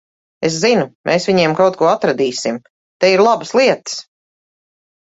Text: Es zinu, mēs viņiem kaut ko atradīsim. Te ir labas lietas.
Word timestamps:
Es 0.47 0.55
zinu, 0.61 0.85
mēs 1.09 1.27
viņiem 1.31 1.53
kaut 1.61 1.77
ko 1.83 1.91
atradīsim. 1.91 2.59
Te 3.05 3.13
ir 3.17 3.25
labas 3.29 3.57
lietas. 3.61 4.05